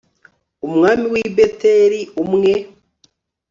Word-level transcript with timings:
umwami 0.67 1.05
w'i 1.13 1.27
beteli, 1.35 2.01
umwe 2.23 2.53